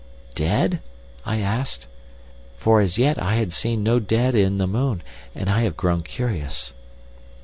"'Dead?' 0.33 0.79
I 1.27 1.41
asked. 1.41 1.85
(For 2.57 2.81
as 2.81 2.97
yet 2.97 3.21
I 3.21 3.35
have 3.35 3.53
seen 3.53 3.83
no 3.83 3.99
dead 3.99 4.33
in 4.33 4.57
the 4.57 4.65
moon, 4.65 5.03
and 5.35 5.47
I 5.47 5.61
have 5.61 5.77
grown 5.77 6.01
curious.) 6.01 6.73